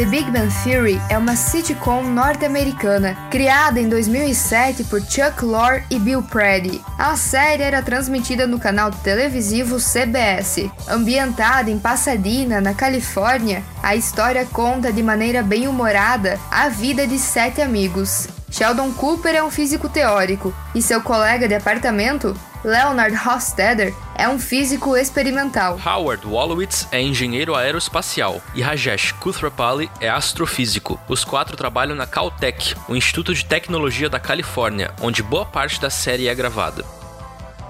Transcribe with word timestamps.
The 0.00 0.06
Big 0.06 0.30
Bang 0.30 0.48
Theory 0.64 0.98
é 1.10 1.18
uma 1.18 1.36
sitcom 1.36 2.04
norte-americana, 2.04 3.14
criada 3.30 3.78
em 3.78 3.86
2007 3.86 4.84
por 4.84 5.02
Chuck 5.02 5.44
Lorre 5.44 5.84
e 5.90 5.98
Bill 5.98 6.22
Prady. 6.22 6.80
A 6.98 7.14
série 7.18 7.64
era 7.64 7.82
transmitida 7.82 8.46
no 8.46 8.58
canal 8.58 8.90
televisivo 8.90 9.76
CBS. 9.76 10.70
Ambientada 10.88 11.70
em 11.70 11.78
Pasadena, 11.78 12.62
na 12.62 12.72
Califórnia, 12.72 13.62
a 13.82 13.94
história 13.94 14.46
conta 14.46 14.90
de 14.90 15.02
maneira 15.02 15.42
bem 15.42 15.68
humorada 15.68 16.40
a 16.50 16.70
vida 16.70 17.06
de 17.06 17.18
sete 17.18 17.60
amigos. 17.60 18.26
Sheldon 18.50 18.92
Cooper 18.92 19.34
é 19.34 19.42
um 19.42 19.50
físico 19.50 19.86
teórico 19.86 20.54
e 20.74 20.80
seu 20.80 21.02
colega 21.02 21.46
de 21.46 21.54
apartamento, 21.54 22.34
Leonard 22.64 23.14
Hofstadter 23.16 23.94
é 24.20 24.28
um 24.28 24.38
físico 24.38 24.98
experimental. 24.98 25.80
Howard 25.82 26.26
Wolowitz 26.26 26.86
é 26.92 27.00
engenheiro 27.00 27.54
aeroespacial 27.54 28.42
e 28.54 28.60
Rajesh 28.60 29.12
Kuthrapali 29.12 29.90
é 29.98 30.10
astrofísico. 30.10 31.00
Os 31.08 31.24
quatro 31.24 31.56
trabalham 31.56 31.96
na 31.96 32.06
Caltech, 32.06 32.76
o 32.86 32.94
Instituto 32.94 33.34
de 33.34 33.46
Tecnologia 33.46 34.10
da 34.10 34.20
Califórnia, 34.20 34.92
onde 35.00 35.22
boa 35.22 35.46
parte 35.46 35.80
da 35.80 35.88
série 35.88 36.28
é 36.28 36.34
gravada. 36.34 36.84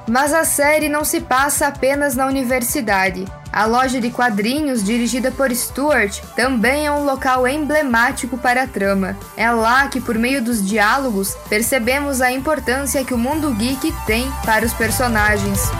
Mas 0.08 0.34
a 0.34 0.44
série 0.44 0.88
não 0.88 1.04
se 1.04 1.20
passa 1.20 1.68
apenas 1.68 2.16
na 2.16 2.26
universidade. 2.26 3.26
A 3.52 3.64
loja 3.66 4.00
de 4.00 4.10
quadrinhos, 4.10 4.82
dirigida 4.82 5.30
por 5.30 5.54
Stuart, 5.54 6.18
também 6.34 6.84
é 6.84 6.90
um 6.90 7.04
local 7.04 7.46
emblemático 7.46 8.36
para 8.36 8.64
a 8.64 8.66
trama. 8.66 9.16
É 9.36 9.48
lá 9.52 9.86
que, 9.86 10.00
por 10.00 10.16
meio 10.16 10.42
dos 10.42 10.66
diálogos, 10.66 11.36
percebemos 11.48 12.20
a 12.20 12.32
importância 12.32 13.04
que 13.04 13.14
o 13.14 13.18
mundo 13.18 13.54
geek 13.54 13.94
tem 14.04 14.28
para 14.44 14.66
os 14.66 14.72
personagens. 14.72 15.70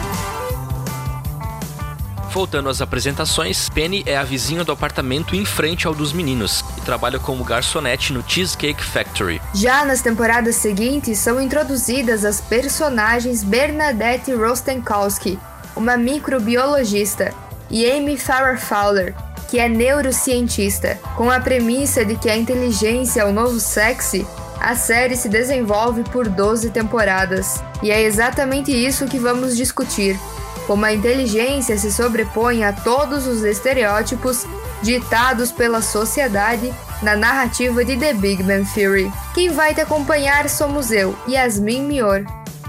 Voltando 2.31 2.69
às 2.69 2.81
apresentações, 2.81 3.67
Penny 3.67 4.03
é 4.05 4.15
a 4.15 4.23
vizinha 4.23 4.63
do 4.63 4.71
apartamento 4.71 5.35
em 5.35 5.43
frente 5.43 5.85
ao 5.85 5.93
dos 5.93 6.13
meninos 6.13 6.63
e 6.77 6.81
trabalha 6.81 7.19
como 7.19 7.43
garçonete 7.43 8.13
no 8.13 8.23
Cheesecake 8.25 8.81
Factory. 8.81 9.41
Já 9.53 9.83
nas 9.83 10.01
temporadas 10.01 10.55
seguintes 10.55 11.19
são 11.19 11.41
introduzidas 11.41 12.23
as 12.23 12.39
personagens 12.39 13.43
Bernadette 13.43 14.33
Rostenkowski, 14.33 15.37
uma 15.75 15.97
microbiologista, 15.97 17.33
e 17.69 17.89
Amy 17.89 18.17
Farrah 18.17 18.57
Fowler, 18.57 19.13
que 19.49 19.59
é 19.59 19.67
neurocientista. 19.67 20.97
Com 21.17 21.29
a 21.29 21.39
premissa 21.41 22.05
de 22.05 22.15
que 22.15 22.29
a 22.29 22.37
inteligência 22.37 23.21
é 23.21 23.25
o 23.25 23.33
novo 23.33 23.59
sexy, 23.59 24.25
a 24.57 24.73
série 24.73 25.17
se 25.17 25.27
desenvolve 25.27 26.03
por 26.05 26.29
12 26.29 26.69
temporadas. 26.69 27.61
E 27.83 27.91
é 27.91 28.01
exatamente 28.01 28.71
isso 28.71 29.07
que 29.07 29.19
vamos 29.19 29.57
discutir 29.57 30.17
como 30.67 30.85
a 30.85 30.93
inteligência 30.93 31.77
se 31.77 31.91
sobrepõe 31.91 32.63
a 32.63 32.73
todos 32.73 33.27
os 33.27 33.43
estereótipos 33.43 34.45
ditados 34.81 35.51
pela 35.51 35.81
sociedade 35.81 36.73
na 37.01 37.15
narrativa 37.15 37.83
de 37.83 37.97
The 37.97 38.13
Big 38.13 38.43
Bang 38.43 38.67
Theory. 38.73 39.11
Quem 39.33 39.49
vai 39.49 39.73
te 39.73 39.81
acompanhar 39.81 40.49
somos 40.49 40.91
eu, 40.91 41.15
Yasmin 41.27 41.83
Mior. 41.83 42.23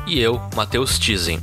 E 0.06 0.20
eu, 0.20 0.40
Matheus 0.54 0.98
Tizen. 0.98 1.40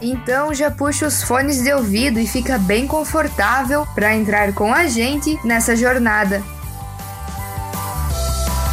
Então 0.00 0.52
já 0.52 0.70
puxa 0.70 1.06
os 1.06 1.22
fones 1.22 1.62
de 1.62 1.72
ouvido 1.72 2.20
e 2.20 2.26
fica 2.26 2.58
bem 2.58 2.86
confortável 2.86 3.86
para 3.94 4.14
entrar 4.14 4.52
com 4.52 4.72
a 4.72 4.86
gente 4.86 5.38
nessa 5.44 5.74
jornada. 5.74 6.42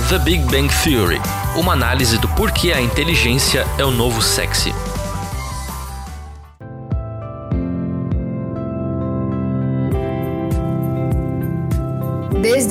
The 0.10 0.20
Big 0.20 0.44
Bang 0.52 0.68
Theory 0.84 1.22
uma 1.56 1.74
análise 1.74 2.18
do 2.18 2.28
porquê 2.30 2.72
a 2.72 2.82
inteligência 2.82 3.66
é 3.78 3.86
o 3.86 3.92
novo 3.92 4.22
sexy. 4.22 4.74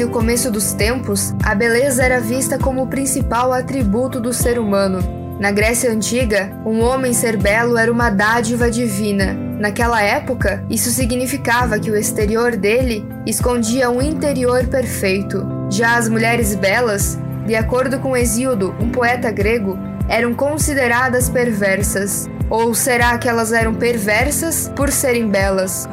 Desde 0.03 0.17
o 0.17 0.19
começo 0.19 0.51
dos 0.51 0.73
tempos, 0.73 1.33
a 1.45 1.55
beleza 1.55 2.03
era 2.03 2.19
vista 2.19 2.59
como 2.59 2.83
o 2.83 2.89
principal 2.89 3.53
atributo 3.53 4.19
do 4.19 4.33
ser 4.33 4.59
humano. 4.59 4.99
Na 5.39 5.53
Grécia 5.53 5.93
Antiga, 5.93 6.51
um 6.67 6.83
homem 6.83 7.13
ser 7.13 7.37
belo 7.37 7.79
era 7.79 7.93
uma 7.93 8.11
dádiva 8.11 8.69
divina. 8.69 9.33
Naquela 9.61 10.03
época, 10.03 10.65
isso 10.69 10.91
significava 10.91 11.79
que 11.79 11.89
o 11.89 11.97
exterior 11.97 12.57
dele 12.57 13.07
escondia 13.25 13.91
um 13.91 14.03
interior 14.03 14.67
perfeito. 14.67 15.47
Já 15.71 15.97
as 15.97 16.09
mulheres 16.09 16.57
belas, 16.57 17.17
de 17.47 17.55
acordo 17.55 18.01
com 18.01 18.17
Hesíodo, 18.17 18.75
um 18.81 18.91
poeta 18.91 19.31
grego, 19.31 19.79
eram 20.09 20.35
consideradas 20.35 21.29
perversas. 21.29 22.29
Ou 22.51 22.75
será 22.75 23.17
que 23.19 23.29
elas 23.29 23.53
eram 23.53 23.73
perversas 23.73 24.69
por 24.75 24.91
serem 24.91 25.29
belas? 25.29 25.89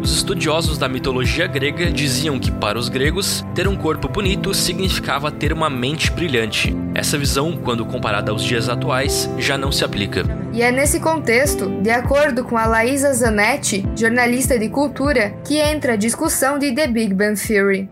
Os 0.00 0.14
estudiosos 0.14 0.76
da 0.76 0.88
mitologia 0.88 1.46
grega 1.46 1.90
diziam 1.90 2.38
que, 2.38 2.50
para 2.50 2.78
os 2.78 2.88
gregos, 2.88 3.44
ter 3.54 3.66
um 3.66 3.76
corpo 3.76 4.08
bonito 4.08 4.52
significava 4.52 5.30
ter 5.30 5.52
uma 5.52 5.70
mente 5.70 6.10
brilhante. 6.10 6.74
Essa 6.94 7.18
visão, 7.18 7.56
quando 7.56 7.84
comparada 7.84 8.30
aos 8.30 8.44
dias 8.44 8.68
atuais, 8.68 9.28
já 9.38 9.56
não 9.56 9.72
se 9.72 9.84
aplica. 9.84 10.22
E 10.52 10.62
é 10.62 10.70
nesse 10.70 11.00
contexto, 11.00 11.68
de 11.82 11.90
acordo 11.90 12.44
com 12.44 12.56
a 12.56 12.66
Laísa 12.66 13.12
Zanetti, 13.14 13.84
jornalista 13.96 14.58
de 14.58 14.68
cultura, 14.68 15.30
que 15.46 15.56
entra 15.58 15.94
a 15.94 15.96
discussão 15.96 16.58
de 16.58 16.72
The 16.72 16.86
Big 16.86 17.14
Bang 17.14 17.40
Theory. 17.40 17.88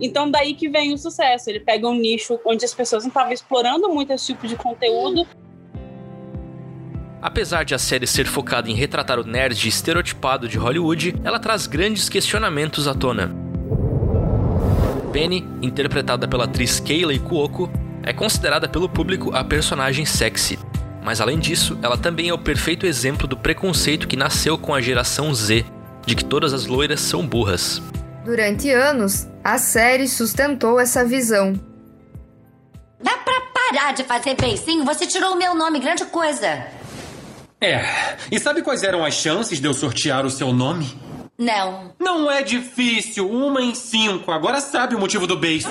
Então, 0.00 0.30
daí 0.30 0.54
que 0.54 0.68
vem 0.68 0.92
o 0.92 0.98
sucesso. 0.98 1.50
Ele 1.50 1.60
pega 1.60 1.88
um 1.88 1.96
nicho 1.96 2.38
onde 2.44 2.64
as 2.64 2.74
pessoas 2.74 3.02
não 3.02 3.08
estavam 3.08 3.32
explorando 3.32 3.88
muito 3.88 4.12
esse 4.12 4.26
tipo 4.26 4.46
de 4.46 4.54
conteúdo 4.54 5.26
Apesar 7.26 7.64
de 7.64 7.74
a 7.74 7.78
série 7.78 8.06
ser 8.06 8.24
focada 8.24 8.70
em 8.70 8.74
retratar 8.74 9.18
o 9.18 9.24
nerd 9.24 9.66
estereotipado 9.66 10.48
de 10.48 10.56
Hollywood, 10.56 11.12
ela 11.24 11.40
traz 11.40 11.66
grandes 11.66 12.08
questionamentos 12.08 12.86
à 12.86 12.94
tona. 12.94 13.34
Penny, 15.12 15.44
interpretada 15.60 16.28
pela 16.28 16.44
atriz 16.44 16.78
Kayleigh 16.78 17.18
Cuoco, 17.18 17.68
é 18.04 18.12
considerada 18.12 18.68
pelo 18.68 18.88
público 18.88 19.34
a 19.34 19.42
personagem 19.42 20.06
sexy. 20.06 20.56
Mas 21.02 21.20
além 21.20 21.40
disso, 21.40 21.76
ela 21.82 21.98
também 21.98 22.28
é 22.28 22.32
o 22.32 22.38
perfeito 22.38 22.86
exemplo 22.86 23.26
do 23.26 23.36
preconceito 23.36 24.06
que 24.06 24.16
nasceu 24.16 24.56
com 24.56 24.72
a 24.72 24.80
geração 24.80 25.34
Z, 25.34 25.64
de 26.06 26.14
que 26.14 26.24
todas 26.24 26.52
as 26.52 26.66
loiras 26.66 27.00
são 27.00 27.26
burras. 27.26 27.82
Durante 28.24 28.70
anos, 28.70 29.26
a 29.42 29.58
série 29.58 30.06
sustentou 30.06 30.78
essa 30.78 31.04
visão. 31.04 31.54
Dá 33.02 33.18
pra 33.18 33.40
parar 33.52 33.94
de 33.94 34.04
fazer 34.04 34.36
beicinho? 34.36 34.84
Você 34.84 35.08
tirou 35.08 35.32
o 35.32 35.36
meu 35.36 35.56
nome, 35.56 35.80
grande 35.80 36.04
coisa. 36.04 36.75
É. 37.60 37.82
E 38.30 38.38
sabe 38.38 38.62
quais 38.62 38.82
eram 38.82 39.04
as 39.04 39.14
chances 39.14 39.60
de 39.60 39.66
eu 39.66 39.72
sortear 39.72 40.26
o 40.26 40.30
seu 40.30 40.52
nome? 40.52 40.94
Não. 41.38 41.92
Não 41.98 42.30
é 42.30 42.42
difícil. 42.42 43.30
Uma 43.30 43.62
em 43.62 43.74
cinco. 43.74 44.30
Agora 44.30 44.60
sabe 44.60 44.94
o 44.94 44.98
motivo 44.98 45.26
do 45.26 45.36
beijo. 45.36 45.68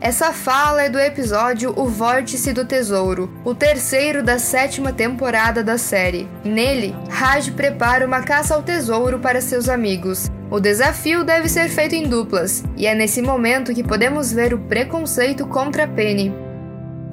Essa 0.00 0.32
fala 0.32 0.84
é 0.84 0.88
do 0.88 1.00
episódio 1.00 1.74
O 1.76 1.88
Vórtice 1.88 2.52
do 2.52 2.64
Tesouro, 2.64 3.28
o 3.44 3.52
terceiro 3.52 4.22
da 4.22 4.38
sétima 4.38 4.92
temporada 4.92 5.64
da 5.64 5.78
série. 5.78 6.28
Nele, 6.44 6.94
Raj 7.10 7.50
prepara 7.50 8.06
uma 8.06 8.22
caça 8.22 8.54
ao 8.54 8.62
tesouro 8.62 9.18
para 9.18 9.40
seus 9.40 9.68
amigos. 9.68 10.30
O 10.56 10.60
desafio 10.60 11.22
deve 11.22 11.50
ser 11.50 11.68
feito 11.68 11.94
em 11.94 12.08
duplas, 12.08 12.64
e 12.78 12.86
é 12.86 12.94
nesse 12.94 13.20
momento 13.20 13.74
que 13.74 13.84
podemos 13.84 14.32
ver 14.32 14.54
o 14.54 14.58
preconceito 14.58 15.46
contra 15.46 15.86
Penny. 15.86 16.32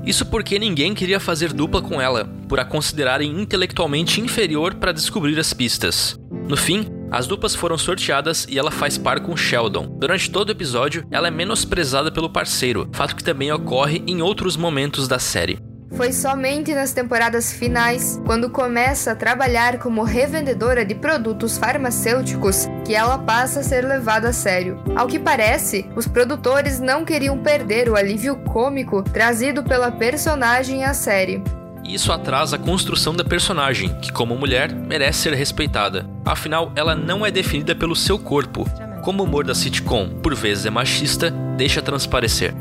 Isso 0.05 0.25
porque 0.27 0.57
ninguém 0.57 0.93
queria 0.93 1.19
fazer 1.19 1.51
dupla 1.51 1.81
com 1.81 1.99
ela, 1.99 2.23
por 2.47 2.57
a 2.57 2.63
considerarem 2.63 3.41
intelectualmente 3.41 4.21
inferior 4.21 4.75
para 4.75 4.93
descobrir 4.93 5.37
as 5.37 5.53
pistas. 5.53 6.17
No 6.47 6.55
fim, 6.55 6.87
as 7.11 7.27
duplas 7.27 7.53
foram 7.53 7.77
sorteadas 7.77 8.47
e 8.49 8.57
ela 8.57 8.71
faz 8.71 8.97
par 8.97 9.19
com 9.19 9.35
Sheldon. 9.35 9.87
Durante 9.99 10.31
todo 10.31 10.47
o 10.47 10.53
episódio, 10.53 11.05
ela 11.11 11.27
é 11.27 11.31
menosprezada 11.31 12.09
pelo 12.09 12.29
parceiro, 12.29 12.87
fato 12.93 13.13
que 13.13 13.25
também 13.25 13.51
ocorre 13.51 14.01
em 14.07 14.21
outros 14.21 14.55
momentos 14.55 15.05
da 15.05 15.19
série. 15.19 15.59
Foi 15.95 16.11
somente 16.11 16.73
nas 16.73 16.91
temporadas 16.91 17.53
finais, 17.53 18.19
quando 18.25 18.49
começa 18.49 19.11
a 19.11 19.15
trabalhar 19.15 19.77
como 19.77 20.01
revendedora 20.01 20.83
de 20.83 20.95
produtos 20.95 21.55
farmacêuticos, 21.57 22.67
que 22.83 22.95
ela 22.95 23.17
passa 23.19 23.59
a 23.59 23.63
ser 23.63 23.85
levada 23.85 24.29
a 24.29 24.33
sério. 24.33 24.81
Ao 24.95 25.07
que 25.07 25.19
parece, 25.19 25.87
os 25.95 26.07
produtores 26.07 26.79
não 26.79 27.05
queriam 27.05 27.37
perder 27.37 27.89
o 27.89 27.95
alívio 27.95 28.35
cômico 28.37 29.03
trazido 29.03 29.63
pela 29.63 29.91
personagem 29.91 30.83
à 30.83 30.95
série. 30.95 31.43
Isso 31.85 32.11
atrasa 32.11 32.55
a 32.55 32.59
construção 32.59 33.13
da 33.13 33.23
personagem, 33.23 33.93
que, 33.99 34.11
como 34.11 34.35
mulher, 34.35 34.73
merece 34.73 35.19
ser 35.19 35.33
respeitada. 35.33 36.09
Afinal, 36.25 36.71
ela 36.75 36.95
não 36.95 37.23
é 37.23 37.29
definida 37.29 37.75
pelo 37.75 37.95
seu 37.95 38.17
corpo, 38.17 38.65
como 39.03 39.21
o 39.21 39.25
humor 39.27 39.45
da 39.45 39.53
sitcom, 39.53 40.09
por 40.09 40.33
vezes 40.33 40.65
é 40.65 40.69
machista, 40.71 41.29
deixa 41.55 41.81
transparecer. 41.81 42.55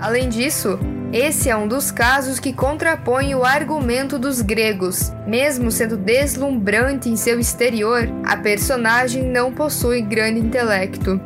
Além 0.00 0.28
disso, 0.28 0.78
esse 1.12 1.48
é 1.48 1.56
um 1.56 1.66
dos 1.66 1.90
casos 1.90 2.38
que 2.38 2.52
contrapõe 2.52 3.34
o 3.34 3.42
argumento 3.42 4.18
dos 4.18 4.42
gregos. 4.42 5.10
Mesmo 5.26 5.70
sendo 5.70 5.96
deslumbrante 5.96 7.08
em 7.08 7.16
seu 7.16 7.40
exterior, 7.40 8.08
a 8.24 8.36
personagem 8.36 9.22
não 9.22 9.52
possui 9.52 10.02
grande 10.02 10.38
intelecto. 10.40 11.18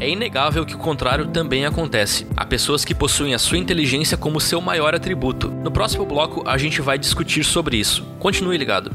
É 0.00 0.08
inegável 0.08 0.66
que 0.66 0.74
o 0.74 0.78
contrário 0.78 1.26
também 1.28 1.64
acontece. 1.64 2.26
Há 2.36 2.44
pessoas 2.44 2.84
que 2.84 2.94
possuem 2.94 3.32
a 3.34 3.38
sua 3.38 3.58
inteligência 3.58 4.16
como 4.16 4.40
seu 4.40 4.60
maior 4.60 4.94
atributo. 4.94 5.48
No 5.48 5.70
próximo 5.70 6.04
bloco, 6.04 6.42
a 6.46 6.58
gente 6.58 6.80
vai 6.80 6.98
discutir 6.98 7.44
sobre 7.44 7.76
isso. 7.76 8.04
Continue 8.18 8.56
ligado. 8.56 8.90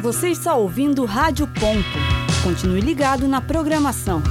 Você 0.00 0.28
está 0.28 0.54
ouvindo 0.54 1.04
Rádio 1.04 1.46
Ponto. 1.46 2.19
Continue 2.42 2.80
ligado 2.80 3.28
na 3.28 3.40
programação. 3.40 4.22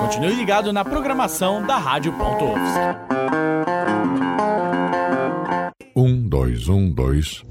Continue 0.00 0.34
ligado 0.34 0.72
na 0.72 0.84
programação 0.84 1.64
da 1.64 1.78
Rádio 1.78 2.12
Ponto 2.12 2.44
Um, 5.94 6.28
dois, 6.28 6.68
um, 6.68 6.90
dois. 6.90 7.44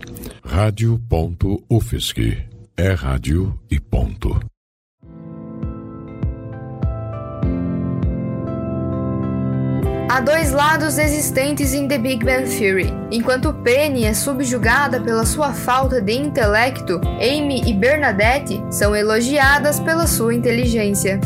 Rádio 0.44 1.00
ponto 1.07 1.63
UFSC. 1.69 2.45
É 2.75 2.92
rádio 2.92 3.57
e 3.69 3.80
ponto. 3.80 4.38
Há 10.11 10.19
dois 10.19 10.51
lados 10.51 10.97
existentes 10.97 11.73
em 11.73 11.87
The 11.87 11.97
Big 11.97 12.25
Bang 12.25 12.43
Theory. 12.43 12.93
Enquanto 13.09 13.53
Penny 13.53 14.03
é 14.03 14.13
subjugada 14.13 14.99
pela 14.99 15.25
sua 15.25 15.53
falta 15.53 16.01
de 16.01 16.11
intelecto, 16.11 16.99
Amy 17.15 17.61
e 17.65 17.73
Bernadette 17.73 18.61
são 18.69 18.93
elogiadas 18.93 19.79
pela 19.79 20.05
sua 20.05 20.35
inteligência. 20.35 21.17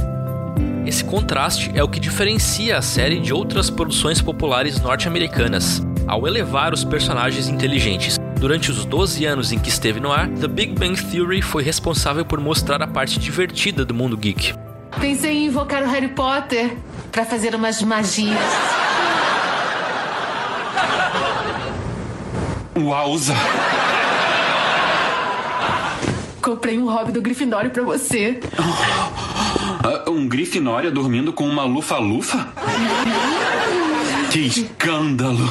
Esse 0.86 1.04
contraste 1.04 1.72
é 1.74 1.84
o 1.84 1.90
que 1.90 2.00
diferencia 2.00 2.78
a 2.78 2.82
série 2.84 3.20
de 3.20 3.34
outras 3.34 3.72
produções 3.72 4.22
populares 4.22 4.80
norte-americanas, 4.80 5.82
ao 6.06 6.28
elevar 6.28 6.72
os 6.72 6.84
personagens 6.84 7.50
inteligentes. 7.50 8.20
Durante 8.40 8.70
os 8.70 8.86
12 8.86 9.26
anos 9.26 9.52
em 9.52 9.58
que 9.58 9.70
esteve 9.70 10.00
no 10.00 10.12
ar, 10.12 10.30
The 10.30 10.48
Big 10.48 10.76
Bang 10.76 10.96
Theory 11.10 11.42
foi 11.42 11.64
responsável 11.64 12.24
por 12.24 12.40
mostrar 12.40 12.84
a 12.84 12.88
parte 12.88 13.18
divertida 13.18 13.84
do 13.84 13.96
mundo 13.96 14.16
geek. 14.16 14.54
Pensei 15.02 15.32
em 15.32 15.46
invocar 15.48 15.82
o 15.82 15.88
Harry 15.88 16.10
Potter 16.10 16.78
para 17.16 17.24
fazer 17.24 17.56
umas 17.56 17.82
magias. 17.82 18.38
Uausa! 22.76 23.34
Comprei 26.42 26.78
um 26.78 26.92
hobby 26.92 27.14
do 27.14 27.22
Grifinório 27.22 27.72
para 27.72 27.84
você. 27.84 28.42
Uh, 30.06 30.12
um 30.12 30.28
Grifinória 30.28 30.92
dormindo 30.92 31.32
com 31.32 31.48
uma 31.48 31.64
lufa-lufa? 31.64 32.50
que 34.30 34.40
escândalo! 34.40 35.50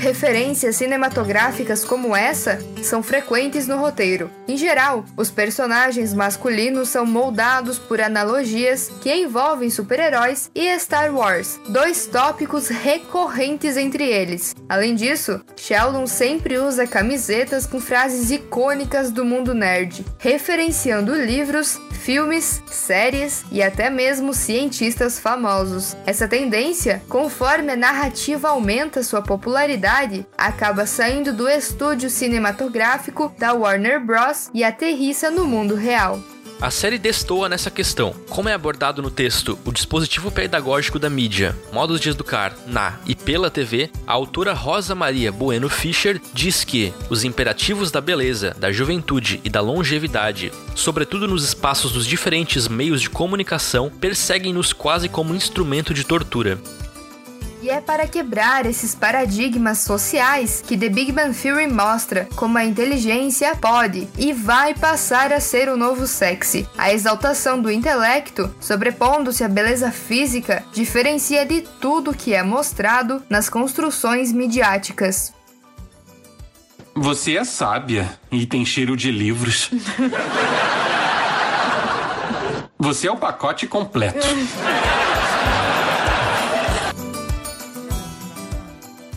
Referências 0.00 0.76
cinematográficas 0.76 1.84
como 1.84 2.16
essa 2.16 2.58
são 2.82 3.02
frequentes 3.02 3.66
no 3.66 3.76
roteiro. 3.76 4.30
Em 4.48 4.56
geral, 4.56 5.04
os 5.14 5.30
personagens 5.30 6.14
masculinos 6.14 6.88
são 6.88 7.04
moldados 7.04 7.78
por 7.78 8.00
analogias 8.00 8.90
que 9.02 9.14
envolvem 9.14 9.68
super-heróis 9.68 10.50
e 10.54 10.76
Star 10.78 11.14
Wars, 11.14 11.60
dois 11.68 12.06
tópicos 12.06 12.68
recorrentes 12.68 13.76
entre 13.76 14.04
eles. 14.04 14.54
Além 14.66 14.94
disso, 14.94 15.38
Sheldon 15.54 16.06
sempre 16.06 16.56
usa 16.56 16.86
camisetas 16.86 17.66
com 17.66 17.78
frases 17.78 18.30
icônicas 18.30 19.10
do 19.10 19.22
mundo 19.22 19.52
nerd, 19.52 20.02
referenciando 20.18 21.14
livros, 21.14 21.78
filmes, 21.92 22.62
séries 22.66 23.44
e 23.52 23.62
até 23.62 23.90
mesmo 23.90 24.32
cientistas 24.32 25.18
famosos. 25.18 25.94
Essa 26.06 26.26
tendência, 26.26 27.02
conforme 27.06 27.72
a 27.72 27.76
narrativa 27.76 28.48
aumenta 28.48 29.02
sua 29.02 29.20
popularidade, 29.20 29.89
acaba 30.38 30.86
saindo 30.86 31.32
do 31.32 31.48
estúdio 31.48 32.08
cinematográfico 32.08 33.34
da 33.36 33.52
Warner 33.52 33.98
Bros. 33.98 34.48
e 34.54 34.62
aterrissa 34.62 35.32
no 35.32 35.44
mundo 35.44 35.74
real. 35.74 36.20
A 36.60 36.70
série 36.70 36.96
destoa 36.96 37.48
nessa 37.48 37.72
questão. 37.72 38.14
Como 38.28 38.48
é 38.48 38.52
abordado 38.52 39.02
no 39.02 39.10
texto 39.10 39.58
o 39.64 39.72
dispositivo 39.72 40.30
pedagógico 40.30 40.96
da 40.96 41.10
mídia, 41.10 41.56
modos 41.72 41.98
de 42.00 42.10
educar 42.10 42.54
na 42.68 43.00
e 43.04 43.16
pela 43.16 43.50
TV, 43.50 43.90
a 44.06 44.12
autora 44.12 44.52
Rosa 44.52 44.94
Maria 44.94 45.32
Bueno 45.32 45.68
Fischer 45.68 46.20
diz 46.32 46.62
que 46.62 46.92
os 47.08 47.24
imperativos 47.24 47.90
da 47.90 48.00
beleza, 48.00 48.54
da 48.60 48.70
juventude 48.70 49.40
e 49.42 49.50
da 49.50 49.60
longevidade, 49.60 50.52
sobretudo 50.76 51.26
nos 51.26 51.42
espaços 51.42 51.92
dos 51.92 52.06
diferentes 52.06 52.68
meios 52.68 53.00
de 53.00 53.10
comunicação, 53.10 53.90
perseguem-nos 53.90 54.72
quase 54.72 55.08
como 55.08 55.34
instrumento 55.34 55.92
de 55.92 56.04
tortura. 56.04 56.60
E 57.62 57.68
é 57.68 57.78
para 57.78 58.06
quebrar 58.06 58.64
esses 58.64 58.94
paradigmas 58.94 59.80
sociais 59.80 60.64
que 60.66 60.78
The 60.78 60.88
Big 60.88 61.12
Bang 61.12 61.36
Theory 61.36 61.70
mostra 61.70 62.26
como 62.34 62.56
a 62.56 62.64
inteligência 62.64 63.54
pode 63.54 64.08
e 64.16 64.32
vai 64.32 64.72
passar 64.74 65.30
a 65.30 65.40
ser 65.40 65.68
o 65.68 65.76
novo 65.76 66.06
sexy. 66.06 66.66
A 66.78 66.90
exaltação 66.90 67.60
do 67.60 67.70
intelecto, 67.70 68.54
sobrepondo-se 68.58 69.44
à 69.44 69.48
beleza 69.48 69.92
física, 69.92 70.64
diferencia 70.72 71.44
de 71.44 71.60
tudo 71.60 72.14
que 72.14 72.32
é 72.32 72.42
mostrado 72.42 73.22
nas 73.28 73.50
construções 73.50 74.32
midiáticas. 74.32 75.34
Você 76.94 77.36
é 77.36 77.44
sábia 77.44 78.08
e 78.32 78.46
tem 78.46 78.64
cheiro 78.64 78.96
de 78.96 79.12
livros. 79.12 79.70
Você 82.78 83.06
é 83.06 83.12
o 83.12 83.16
pacote 83.18 83.66
completo. 83.66 84.26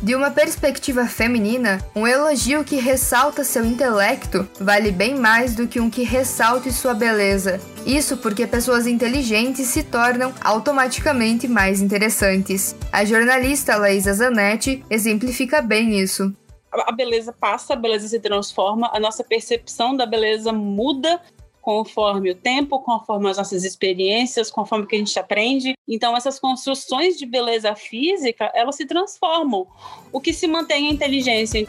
De 0.03 0.15
uma 0.15 0.29
perspectiva 0.29 1.07
feminina, 1.07 1.79
um 1.95 2.05
elogio 2.05 2.61
que 2.65 2.75
ressalta 2.75 3.41
seu 3.41 3.63
intelecto 3.63 4.45
vale 4.59 4.91
bem 4.91 5.15
mais 5.15 5.55
do 5.55 5.65
que 5.65 5.79
um 5.79 5.89
que 5.89 6.03
ressalte 6.03 6.73
sua 6.73 6.93
beleza. 6.93 7.57
Isso 7.85 8.17
porque 8.17 8.45
pessoas 8.45 8.85
inteligentes 8.85 9.67
se 9.67 9.81
tornam 9.81 10.33
automaticamente 10.43 11.47
mais 11.47 11.79
interessantes. 11.79 12.75
A 12.91 13.05
jornalista 13.05 13.77
Laísa 13.77 14.13
Zanetti 14.13 14.83
exemplifica 14.89 15.61
bem 15.61 15.97
isso. 15.97 16.33
A 16.69 16.91
beleza 16.91 17.31
passa, 17.31 17.71
a 17.71 17.77
beleza 17.77 18.09
se 18.09 18.19
transforma, 18.19 18.91
a 18.93 18.99
nossa 18.99 19.23
percepção 19.23 19.95
da 19.95 20.05
beleza 20.05 20.51
muda 20.51 21.21
conforme 21.63 22.29
o 22.29 22.35
tempo, 22.35 22.81
conforme 22.81 23.29
as 23.29 23.37
nossas 23.37 23.63
experiências, 23.63 24.51
conforme 24.51 24.83
o 24.83 24.87
que 24.87 24.97
a 24.97 24.99
gente 24.99 25.17
aprende. 25.17 25.73
Então, 25.87 26.15
essas 26.15 26.37
construções 26.37 27.17
de 27.17 27.25
beleza 27.25 27.73
física, 27.73 28.51
elas 28.53 28.75
se 28.75 28.85
transformam. 28.85 29.65
O 30.11 30.19
que 30.19 30.33
se 30.33 30.45
mantém 30.45 30.87
é 30.87 30.89
a 30.89 30.93
inteligência. 30.93 31.65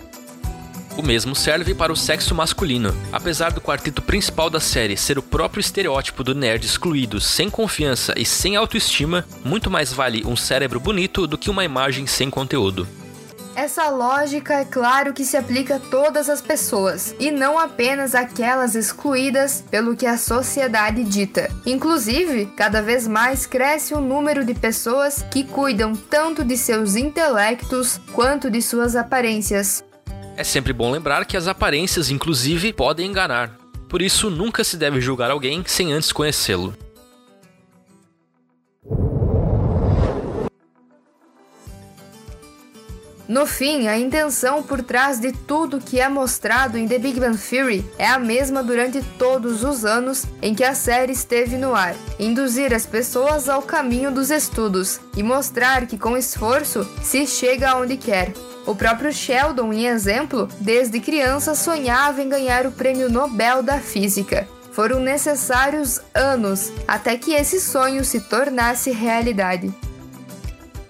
O 0.98 1.02
mesmo 1.02 1.34
serve 1.34 1.74
para 1.74 1.92
o 1.92 1.96
sexo 1.96 2.34
masculino. 2.34 2.92
Apesar 3.12 3.52
do 3.52 3.60
quarteto 3.60 4.02
principal 4.02 4.50
da 4.50 4.60
série 4.60 4.96
ser 4.96 5.16
o 5.16 5.22
próprio 5.22 5.60
estereótipo 5.60 6.24
do 6.24 6.34
nerd 6.34 6.66
excluído, 6.66 7.20
sem 7.20 7.48
confiança 7.48 8.14
e 8.16 8.24
sem 8.24 8.56
autoestima, 8.56 9.24
muito 9.44 9.70
mais 9.70 9.92
vale 9.92 10.26
um 10.26 10.36
cérebro 10.36 10.80
bonito 10.80 11.26
do 11.26 11.38
que 11.38 11.50
uma 11.50 11.64
imagem 11.64 12.06
sem 12.06 12.28
conteúdo. 12.28 13.03
Essa 13.56 13.88
lógica 13.88 14.54
é 14.54 14.64
claro 14.64 15.12
que 15.12 15.24
se 15.24 15.36
aplica 15.36 15.76
a 15.76 15.78
todas 15.78 16.28
as 16.28 16.42
pessoas 16.42 17.14
e 17.20 17.30
não 17.30 17.56
apenas 17.56 18.12
aquelas 18.12 18.74
excluídas 18.74 19.64
pelo 19.70 19.96
que 19.96 20.06
a 20.06 20.18
sociedade 20.18 21.04
dita. 21.04 21.48
Inclusive, 21.64 22.46
cada 22.56 22.82
vez 22.82 23.06
mais 23.06 23.46
cresce 23.46 23.94
o 23.94 24.00
número 24.00 24.44
de 24.44 24.54
pessoas 24.54 25.24
que 25.30 25.44
cuidam 25.44 25.94
tanto 25.94 26.44
de 26.44 26.56
seus 26.56 26.96
intelectos 26.96 28.00
quanto 28.12 28.50
de 28.50 28.60
suas 28.60 28.96
aparências. 28.96 29.84
É 30.36 30.42
sempre 30.42 30.72
bom 30.72 30.90
lembrar 30.90 31.24
que 31.24 31.36
as 31.36 31.46
aparências, 31.46 32.10
inclusive, 32.10 32.72
podem 32.72 33.08
enganar. 33.08 33.56
Por 33.88 34.02
isso, 34.02 34.28
nunca 34.30 34.64
se 34.64 34.76
deve 34.76 35.00
julgar 35.00 35.30
alguém 35.30 35.62
sem 35.64 35.92
antes 35.92 36.10
conhecê-lo. 36.10 36.74
No 43.26 43.46
fim, 43.46 43.88
a 43.88 43.98
intenção 43.98 44.62
por 44.62 44.82
trás 44.82 45.18
de 45.18 45.32
tudo 45.32 45.80
que 45.80 45.98
é 45.98 46.08
mostrado 46.10 46.76
em 46.76 46.86
The 46.86 46.98
Big 46.98 47.18
Bang 47.18 47.38
Theory 47.38 47.82
é 47.98 48.06
a 48.06 48.18
mesma 48.18 48.62
durante 48.62 49.02
todos 49.18 49.64
os 49.64 49.82
anos 49.86 50.26
em 50.42 50.54
que 50.54 50.62
a 50.62 50.74
série 50.74 51.12
esteve 51.12 51.56
no 51.56 51.74
ar: 51.74 51.94
induzir 52.18 52.74
as 52.74 52.84
pessoas 52.84 53.48
ao 53.48 53.62
caminho 53.62 54.10
dos 54.10 54.30
estudos 54.30 55.00
e 55.16 55.22
mostrar 55.22 55.86
que 55.86 55.96
com 55.96 56.18
esforço 56.18 56.86
se 57.02 57.26
chega 57.26 57.70
aonde 57.70 57.96
quer. 57.96 58.30
O 58.66 58.74
próprio 58.74 59.12
Sheldon, 59.12 59.72
em 59.72 59.86
exemplo, 59.86 60.46
desde 60.60 61.00
criança 61.00 61.54
sonhava 61.54 62.22
em 62.22 62.28
ganhar 62.28 62.66
o 62.66 62.72
Prêmio 62.72 63.10
Nobel 63.10 63.62
da 63.62 63.78
Física. 63.78 64.46
Foram 64.70 65.00
necessários 65.00 66.00
anos 66.12 66.72
até 66.86 67.16
que 67.16 67.32
esse 67.32 67.60
sonho 67.60 68.04
se 68.04 68.20
tornasse 68.20 68.90
realidade. 68.90 69.72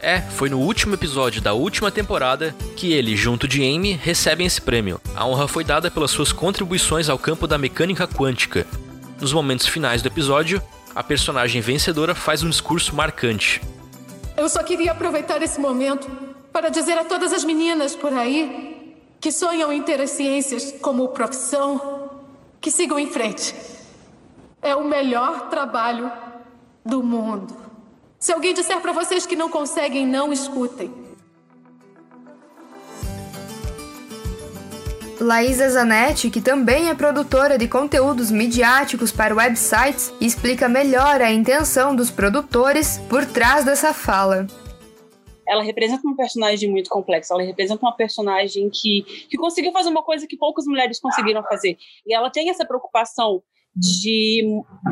É, 0.04 0.20
foi 0.20 0.50
no 0.50 0.61
último 0.61 0.92
episódio 0.92 1.40
da 1.40 1.54
última 1.54 1.90
temporada 1.90 2.54
que 2.76 2.92
ele, 2.92 3.16
junto 3.16 3.49
de 3.49 3.62
Amy, 3.62 3.92
recebem 3.92 4.46
esse 4.46 4.61
prêmio. 4.61 5.00
A 5.16 5.26
honra 5.26 5.49
foi 5.49 5.64
dada 5.64 5.90
pelas 5.90 6.11
suas 6.11 6.30
contribuições 6.30 7.08
ao 7.08 7.18
campo 7.18 7.46
da 7.46 7.56
mecânica 7.56 8.06
quântica. 8.06 8.66
Nos 9.18 9.32
momentos 9.32 9.66
finais 9.66 10.02
do 10.02 10.08
episódio, 10.08 10.62
a 10.94 11.02
personagem 11.02 11.62
vencedora 11.62 12.14
faz 12.14 12.42
um 12.42 12.50
discurso 12.50 12.94
marcante. 12.94 13.62
Eu 14.37 14.46
só 14.50 14.62
queria 14.62 14.92
aproveitar 14.92 15.40
esse 15.40 15.58
momento 15.58 16.06
para 16.52 16.68
dizer 16.68 16.99
a 16.99 17.04
todas 17.06 17.32
as 17.32 17.42
meninas 17.42 17.96
por 17.96 18.12
aí 18.12 18.99
que 19.18 19.32
sonham 19.32 19.73
em 19.73 19.80
ter 19.80 20.02
as 20.02 20.11
ciências 20.11 20.70
como 20.82 21.08
profissão 21.08 22.11
que 22.61 22.70
sigam 22.70 22.99
em 22.99 23.06
frente. 23.06 23.54
É 24.61 24.76
o 24.76 24.84
melhor 24.84 25.49
trabalho 25.49 26.12
do 26.84 27.02
mundo. 27.02 27.63
Se 28.24 28.32
alguém 28.32 28.54
disser 28.54 28.80
para 28.80 28.90
vocês 28.90 29.26
que 29.26 29.36
não 29.36 29.50
conseguem, 29.50 30.06
não 30.06 30.32
escutem. 30.32 30.90
Laísa 35.20 35.68
Zanetti, 35.68 36.30
que 36.30 36.40
também 36.40 36.88
é 36.88 36.94
produtora 36.94 37.58
de 37.58 37.68
conteúdos 37.68 38.30
midiáticos 38.30 39.12
para 39.12 39.34
websites, 39.34 40.10
explica 40.22 40.70
melhor 40.70 41.20
a 41.20 41.30
intenção 41.30 41.94
dos 41.94 42.10
produtores 42.10 42.96
por 43.10 43.26
trás 43.26 43.62
dessa 43.62 43.92
fala 43.92 44.46
ela 45.46 45.62
representa 45.62 46.00
uma 46.06 46.16
personagem 46.16 46.70
muito 46.70 46.88
complexa, 46.88 47.34
ela 47.34 47.42
representa 47.42 47.84
uma 47.84 47.94
personagem 47.94 48.70
que, 48.70 49.02
que 49.28 49.36
conseguiu 49.36 49.72
fazer 49.72 49.90
uma 49.90 50.02
coisa 50.02 50.26
que 50.26 50.38
poucas 50.38 50.64
mulheres 50.64 50.98
conseguiram 50.98 51.42
fazer. 51.42 51.76
E 52.06 52.14
ela 52.14 52.30
tem 52.30 52.48
essa 52.48 52.64
preocupação 52.64 53.42
de, 53.76 54.42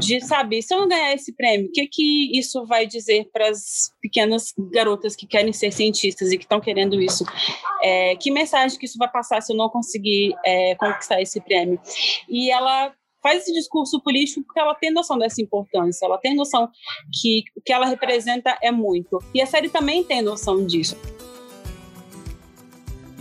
de 0.00 0.20
saber 0.20 0.62
se 0.62 0.74
eu 0.74 0.80
não 0.80 0.88
ganhar 0.88 1.14
esse 1.14 1.32
prêmio, 1.34 1.68
o 1.68 1.72
que, 1.72 1.86
que 1.86 2.38
isso 2.38 2.66
vai 2.66 2.86
dizer 2.86 3.28
para 3.32 3.48
as 3.48 3.92
pequenas 4.00 4.52
garotas 4.72 5.14
que 5.14 5.26
querem 5.26 5.52
ser 5.52 5.72
cientistas 5.72 6.32
e 6.32 6.38
que 6.38 6.44
estão 6.44 6.60
querendo 6.60 7.00
isso? 7.00 7.24
É, 7.82 8.16
que 8.16 8.30
mensagem 8.30 8.78
que 8.78 8.86
isso 8.86 8.98
vai 8.98 9.10
passar 9.10 9.40
se 9.40 9.52
eu 9.52 9.56
não 9.56 9.68
conseguir 9.68 10.34
é, 10.44 10.74
conquistar 10.74 11.20
esse 11.20 11.40
prêmio? 11.40 11.80
E 12.28 12.50
ela 12.50 12.92
faz 13.22 13.42
esse 13.42 13.52
discurso 13.52 14.02
político 14.02 14.42
porque 14.44 14.60
ela 14.60 14.74
tem 14.74 14.92
noção 14.92 15.16
dessa 15.16 15.40
importância, 15.40 16.04
ela 16.04 16.18
tem 16.18 16.34
noção 16.34 16.68
que 17.20 17.44
o 17.56 17.60
que 17.60 17.72
ela 17.72 17.86
representa 17.86 18.58
é 18.60 18.72
muito. 18.72 19.18
E 19.32 19.40
a 19.40 19.46
série 19.46 19.68
também 19.68 20.02
tem 20.02 20.20
noção 20.22 20.66
disso. 20.66 20.96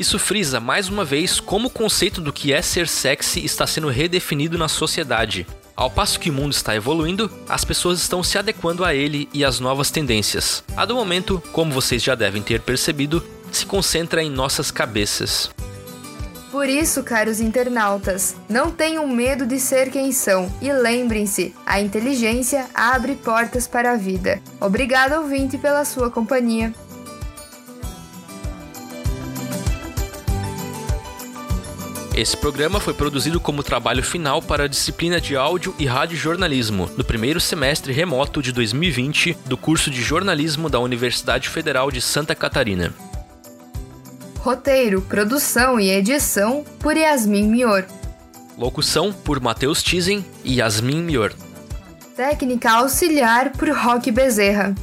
Isso 0.01 0.17
frisa 0.17 0.59
mais 0.59 0.89
uma 0.89 1.05
vez 1.05 1.39
como 1.39 1.67
o 1.67 1.69
conceito 1.69 2.21
do 2.21 2.33
que 2.33 2.51
é 2.51 2.59
ser 2.63 2.87
sexy 2.87 3.45
está 3.45 3.67
sendo 3.67 3.87
redefinido 3.87 4.57
na 4.57 4.67
sociedade. 4.67 5.45
Ao 5.75 5.91
passo 5.91 6.19
que 6.19 6.31
o 6.31 6.33
mundo 6.33 6.53
está 6.53 6.75
evoluindo, 6.75 7.31
as 7.47 7.63
pessoas 7.63 8.01
estão 8.01 8.23
se 8.23 8.35
adequando 8.35 8.83
a 8.83 8.95
ele 8.95 9.29
e 9.31 9.45
às 9.45 9.59
novas 9.59 9.91
tendências. 9.91 10.63
A 10.75 10.85
do 10.85 10.95
momento, 10.95 11.39
como 11.51 11.71
vocês 11.71 12.01
já 12.01 12.15
devem 12.15 12.41
ter 12.41 12.61
percebido, 12.61 13.23
se 13.51 13.63
concentra 13.63 14.23
em 14.23 14.31
nossas 14.31 14.71
cabeças. 14.71 15.51
Por 16.49 16.67
isso, 16.67 17.03
caros 17.03 17.39
internautas, 17.39 18.35
não 18.49 18.71
tenham 18.71 19.07
medo 19.07 19.45
de 19.45 19.59
ser 19.59 19.91
quem 19.91 20.11
são 20.11 20.51
e 20.59 20.73
lembrem-se: 20.73 21.53
a 21.63 21.79
inteligência 21.79 22.65
abre 22.73 23.13
portas 23.13 23.67
para 23.67 23.91
a 23.91 23.97
vida. 23.97 24.41
Obrigado, 24.59 25.21
ouvinte, 25.21 25.59
pela 25.59 25.85
sua 25.85 26.09
companhia. 26.09 26.73
Esse 32.21 32.37
programa 32.37 32.79
foi 32.79 32.93
produzido 32.93 33.39
como 33.39 33.63
trabalho 33.63 34.03
final 34.03 34.43
para 34.43 34.65
a 34.65 34.67
disciplina 34.67 35.19
de 35.19 35.35
áudio 35.35 35.73
e 35.79 35.87
radiojornalismo 35.87 36.87
no 36.95 37.03
primeiro 37.03 37.39
semestre 37.39 37.91
remoto 37.91 38.43
de 38.43 38.51
2020 38.51 39.35
do 39.47 39.57
curso 39.57 39.89
de 39.89 40.03
jornalismo 40.03 40.69
da 40.69 40.79
Universidade 40.79 41.49
Federal 41.49 41.89
de 41.89 41.99
Santa 41.99 42.35
Catarina. 42.35 42.93
Roteiro, 44.37 45.01
produção 45.01 45.79
e 45.79 45.89
edição 45.89 46.63
por 46.77 46.95
Yasmin 46.95 47.47
Mior. 47.47 47.87
Locução 48.55 49.11
por 49.11 49.39
Matheus 49.39 49.81
Tizen 49.81 50.23
e 50.43 50.59
Yasmin 50.59 51.01
Mior. 51.01 51.33
Técnica 52.15 52.69
auxiliar 52.73 53.51
por 53.53 53.67
Roque 53.71 54.11
Bezerra. 54.11 54.75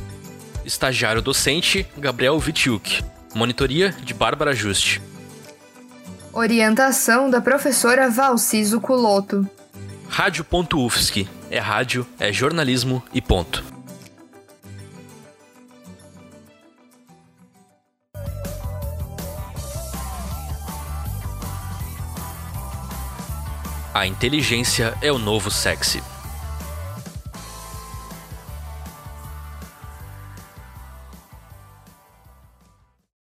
Estagiário 0.65 1.23
docente 1.23 1.87
Gabriel 1.97 2.37
Vitiuk. 2.41 3.01
Monitoria 3.33 3.95
de 4.03 4.13
Bárbara 4.13 4.53
Juste. 4.53 5.01
Orientação 6.33 7.31
da 7.31 7.41
professora 7.41 8.11
Valciso 8.11 8.81
Culoto. 8.81 9.49
Rádio.UFSC. 10.09 11.27
É 11.51 11.59
rádio, 11.59 12.07
é 12.19 12.33
jornalismo 12.33 13.03
e 13.13 13.21
ponto. 13.21 13.65
A 23.95 24.07
inteligência 24.07 24.97
é 25.03 25.11
o 25.11 25.19
novo 25.19 25.51
sexy. 25.51 26.03